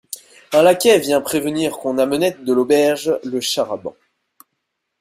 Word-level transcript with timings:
Un 0.51 0.63
laquais 0.63 0.97
vint 0.97 1.21
prévenir 1.21 1.77
qu'on 1.77 1.99
amenait 1.99 2.31
de 2.41 2.51
l'auberge 2.53 3.19
le 3.23 3.39
char-à-bancs. 3.39 3.95